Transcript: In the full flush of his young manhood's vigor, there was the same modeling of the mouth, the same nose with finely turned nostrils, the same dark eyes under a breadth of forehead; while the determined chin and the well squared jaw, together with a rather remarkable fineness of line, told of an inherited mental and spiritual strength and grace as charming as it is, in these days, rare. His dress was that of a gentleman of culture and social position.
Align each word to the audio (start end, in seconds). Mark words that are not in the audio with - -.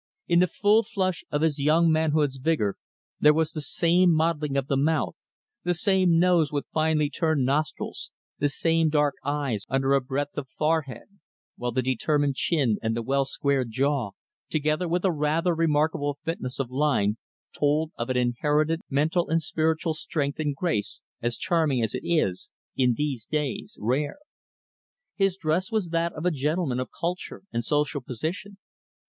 In 0.27 0.39
the 0.39 0.47
full 0.47 0.81
flush 0.81 1.23
of 1.31 1.43
his 1.43 1.59
young 1.59 1.91
manhood's 1.91 2.37
vigor, 2.37 2.75
there 3.19 3.35
was 3.35 3.51
the 3.51 3.61
same 3.61 4.11
modeling 4.11 4.57
of 4.57 4.65
the 4.65 4.75
mouth, 4.75 5.13
the 5.63 5.75
same 5.75 6.17
nose 6.17 6.51
with 6.51 6.65
finely 6.73 7.07
turned 7.07 7.45
nostrils, 7.45 8.09
the 8.39 8.49
same 8.49 8.89
dark 8.89 9.13
eyes 9.23 9.63
under 9.69 9.93
a 9.93 10.01
breadth 10.01 10.35
of 10.39 10.49
forehead; 10.49 11.19
while 11.55 11.71
the 11.71 11.83
determined 11.83 12.33
chin 12.33 12.77
and 12.81 12.97
the 12.97 13.03
well 13.03 13.25
squared 13.25 13.69
jaw, 13.69 14.13
together 14.49 14.87
with 14.87 15.05
a 15.05 15.11
rather 15.11 15.53
remarkable 15.53 16.17
fineness 16.25 16.57
of 16.59 16.71
line, 16.71 17.17
told 17.55 17.91
of 17.95 18.09
an 18.09 18.17
inherited 18.17 18.81
mental 18.89 19.29
and 19.29 19.43
spiritual 19.43 19.93
strength 19.93 20.39
and 20.39 20.55
grace 20.55 21.01
as 21.21 21.37
charming 21.37 21.79
as 21.83 21.93
it 21.93 22.01
is, 22.03 22.49
in 22.75 22.95
these 22.97 23.27
days, 23.27 23.77
rare. 23.79 24.17
His 25.15 25.37
dress 25.37 25.71
was 25.71 25.89
that 25.89 26.11
of 26.13 26.25
a 26.25 26.31
gentleman 26.31 26.79
of 26.79 26.89
culture 26.91 27.43
and 27.53 27.63
social 27.63 28.01
position. 28.01 28.57